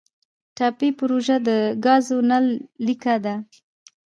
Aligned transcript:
ټاپي 0.57 0.89
پروژه 0.99 1.37
د 1.47 1.49
ګازو 1.85 2.17
نل 2.29 2.45
لیکه 2.85 3.15
ده 3.25 3.35